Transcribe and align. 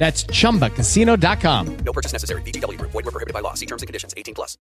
That's 0.00 0.24
chumbacasino.com. 0.32 1.76
No 1.84 1.92
purchase 1.92 2.14
necessary. 2.14 2.42
VGW 2.42 2.78
Group. 2.78 2.92
Void 2.92 3.04
were 3.04 3.12
prohibited 3.12 3.34
by 3.34 3.40
law. 3.40 3.54
See 3.54 3.66
terms 3.66 3.82
and 3.82 3.86
conditions. 3.86 4.14
18 4.16 4.34
plus. 4.34 4.56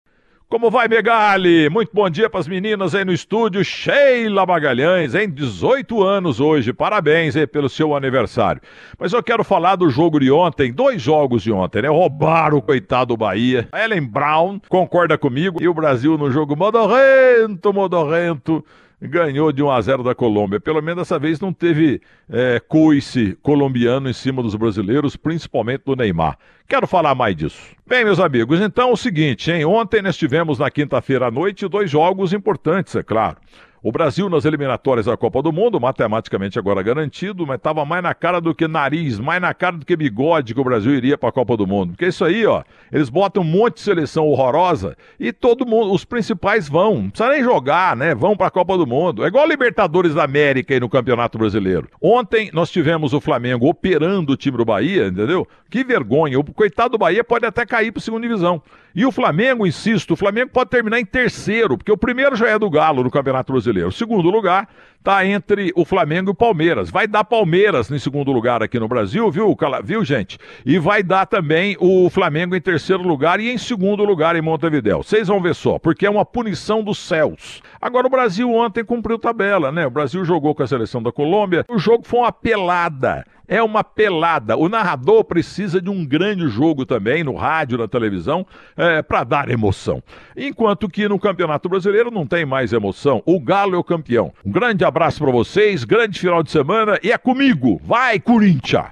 Como 0.49 0.71
vai, 0.71 0.87
Megali? 0.87 1.69
Muito 1.69 1.91
bom 1.93 2.09
dia 2.09 2.29
para 2.29 2.39
as 2.39 2.47
meninas 2.47 2.95
aí 2.95 3.03
no 3.03 3.11
estúdio. 3.11 3.65
Sheila 3.65 4.45
Magalhães, 4.45 5.13
em 5.13 5.29
18 5.29 6.01
anos 6.01 6.39
hoje. 6.39 6.71
Parabéns 6.71 7.35
aí 7.35 7.45
pelo 7.45 7.67
seu 7.67 7.93
aniversário. 7.93 8.61
Mas 8.97 9.11
eu 9.11 9.21
quero 9.21 9.43
falar 9.43 9.75
do 9.75 9.89
jogo 9.89 10.21
de 10.21 10.31
ontem, 10.31 10.71
dois 10.71 11.01
jogos 11.01 11.43
de 11.43 11.51
ontem, 11.51 11.81
né? 11.81 11.89
Roubaram 11.89 12.57
o 12.57 12.61
coitado 12.61 13.07
do 13.07 13.17
Bahia. 13.17 13.67
A 13.73 13.83
Ellen 13.83 14.07
Brown 14.07 14.59
concorda 14.69 15.17
comigo. 15.17 15.61
E 15.61 15.67
o 15.67 15.73
Brasil 15.73 16.17
no 16.17 16.31
jogo 16.31 16.55
modorrento, 16.55 17.73
modorrento 17.73 18.63
ganhou 19.01 19.51
de 19.51 19.61
1 19.61 19.71
a 19.71 19.81
0 19.81 20.03
da 20.03 20.15
Colômbia. 20.15 20.59
Pelo 20.59 20.81
menos 20.81 21.03
dessa 21.03 21.19
vez 21.19 21.39
não 21.39 21.53
teve 21.53 22.01
é, 22.29 22.59
coice 22.59 23.37
colombiano 23.41 24.09
em 24.09 24.13
cima 24.13 24.41
dos 24.41 24.55
brasileiros, 24.55 25.15
principalmente 25.15 25.83
do 25.85 25.95
Neymar. 25.95 26.37
Quero 26.67 26.87
falar 26.87 27.13
mais 27.13 27.35
disso. 27.35 27.61
Bem, 27.85 28.03
meus 28.03 28.19
amigos, 28.19 28.59
então 28.59 28.89
é 28.89 28.91
o 28.91 28.97
seguinte, 28.97 29.51
hein? 29.51 29.63
Ontem 29.65 30.01
nós 30.01 30.17
tivemos 30.17 30.59
na 30.59 30.69
quinta-feira 30.69 31.27
à 31.27 31.31
noite 31.31 31.67
dois 31.67 31.89
jogos 31.89 32.33
importantes, 32.33 32.95
é 32.95 33.03
claro. 33.03 33.37
O 33.81 33.91
Brasil 33.91 34.27
nas 34.27 34.43
eliminatórias 34.43 35.05
da 35.05 35.15
Copa 35.15 35.41
do 35.41 35.51
Mundo, 35.51 35.79
matematicamente 35.79 36.57
agora 36.57 36.81
garantido, 36.81 37.45
mas 37.45 37.57
estava 37.57 37.85
mais 37.85 38.01
na 38.01 38.13
cara 38.13 38.41
do 38.41 38.53
que 38.55 38.67
nariz, 38.67 39.19
mais 39.19 39.39
na 39.39 39.53
cara 39.53 39.77
do 39.77 39.85
que 39.85 39.95
bigode 39.95 40.55
que 40.55 40.59
o 40.59 40.63
Brasil 40.63 40.95
iria 40.95 41.17
para 41.17 41.29
a 41.29 41.31
Copa 41.31 41.55
do 41.55 41.67
Mundo. 41.67 41.91
Porque 41.91 42.07
isso 42.07 42.25
aí, 42.25 42.43
ó, 42.45 42.63
eles 42.91 43.07
botam 43.07 43.43
um 43.43 43.45
monte 43.45 43.75
de 43.75 43.81
seleção 43.81 44.25
horrorosa 44.27 44.97
e 45.19 45.31
todo 45.31 45.65
mundo, 45.65 45.93
os 45.93 46.03
principais 46.03 46.67
vão, 46.67 47.03
não 47.03 47.09
precisa 47.09 47.29
nem 47.29 47.43
jogar, 47.43 47.95
né? 47.95 48.15
Vão 48.15 48.35
para 48.35 48.47
a 48.47 48.51
Copa 48.51 48.75
do 48.77 48.87
Mundo. 48.87 49.23
É 49.23 49.27
igual 49.27 49.43
a 49.43 49.47
Libertadores 49.47 50.15
da 50.15 50.23
América 50.23 50.73
aí 50.73 50.79
no 50.79 50.89
Campeonato 50.89 51.37
Brasileiro. 51.37 51.87
Ontem 52.01 52.49
nós 52.53 52.71
tivemos 52.71 53.13
o 53.13 53.21
Flamengo 53.21 53.69
operando 53.69 54.33
o 54.33 54.37
time 54.37 54.57
do 54.57 54.65
Bahia, 54.65 55.07
entendeu? 55.07 55.47
Que 55.69 55.83
vergonha. 55.83 56.39
O 56.39 56.43
coitado 56.43 56.91
do 56.91 56.97
Bahia 56.97 57.23
pode 57.23 57.45
até 57.45 57.63
cair 57.65 57.91
para 57.91 58.01
segunda 58.01 58.27
divisão. 58.27 58.61
E 58.97 59.05
o 59.05 59.11
Flamengo, 59.11 59.67
insisto, 59.67 60.15
o 60.15 60.17
Flamengo 60.17 60.49
pode 60.51 60.71
terminar 60.71 60.99
em 60.99 61.05
terceiro, 61.05 61.77
porque 61.77 61.91
o 61.91 61.97
primeiro 61.97 62.35
já 62.35 62.47
é 62.47 62.57
do 62.57 62.67
Galo 62.67 63.03
no 63.03 63.11
Campeonato 63.11 63.53
Brasileiro. 63.53 63.89
O 63.89 63.91
segundo 63.91 64.27
lugar 64.27 64.67
está 64.97 65.23
entre 65.23 65.71
o 65.75 65.85
Flamengo 65.85 66.31
e 66.31 66.33
o 66.33 66.35
Palmeiras. 66.35 66.89
Vai 66.89 67.07
dar 67.07 67.23
Palmeiras 67.23 67.91
em 67.91 67.99
segundo 67.99 68.31
lugar 68.31 68.63
aqui 68.63 68.79
no 68.79 68.87
Brasil, 68.87 69.29
viu, 69.29 69.55
viu, 69.83 70.03
gente? 70.03 70.39
E 70.65 70.79
vai 70.79 71.03
dar 71.03 71.27
também 71.27 71.77
o 71.79 72.09
Flamengo 72.09 72.55
em 72.55 72.59
terceiro 72.59 73.03
lugar 73.03 73.39
e 73.39 73.51
em 73.51 73.57
segundo 73.59 74.03
lugar 74.03 74.35
em 74.35 74.41
Montevidéu. 74.41 75.03
Vocês 75.03 75.27
vão 75.27 75.39
ver 75.39 75.53
só, 75.53 75.77
porque 75.77 76.07
é 76.07 76.09
uma 76.09 76.25
punição 76.25 76.83
dos 76.83 76.97
céus. 76.97 77.61
Agora, 77.79 78.07
o 78.07 78.09
Brasil 78.09 78.51
ontem 78.51 78.83
cumpriu 78.83 79.19
tabela, 79.19 79.71
né? 79.71 79.85
O 79.85 79.91
Brasil 79.91 80.25
jogou 80.25 80.55
com 80.55 80.63
a 80.63 80.67
seleção 80.67 81.03
da 81.03 81.11
Colômbia. 81.11 81.63
O 81.69 81.77
jogo 81.77 82.03
foi 82.03 82.21
uma 82.21 82.31
pelada. 82.31 83.23
É 83.47 83.61
uma 83.63 83.83
pelada. 83.83 84.57
O 84.57 84.67
narrador 84.67 85.23
precisa 85.23 85.81
de 85.81 85.89
um 85.89 86.05
grande 86.05 86.47
jogo 86.47 86.85
também, 86.85 87.23
no 87.23 87.35
rádio, 87.35 87.77
na 87.77 87.87
televisão, 87.87 88.45
é, 88.75 89.01
para 89.01 89.23
dar 89.23 89.49
emoção. 89.49 90.03
Enquanto 90.35 90.89
que 90.89 91.07
no 91.07 91.19
Campeonato 91.19 91.69
Brasileiro 91.69 92.11
não 92.11 92.25
tem 92.25 92.45
mais 92.45 92.73
emoção. 92.73 93.23
O 93.25 93.39
Galo 93.39 93.75
é 93.75 93.77
o 93.77 93.83
campeão. 93.83 94.33
Um 94.45 94.51
grande 94.51 94.83
abraço 94.83 95.19
para 95.19 95.31
vocês, 95.31 95.83
grande 95.83 96.19
final 96.19 96.43
de 96.43 96.51
semana 96.51 96.99
e 97.01 97.11
é 97.11 97.17
comigo. 97.17 97.79
Vai, 97.83 98.19
Corinthians! 98.19 98.87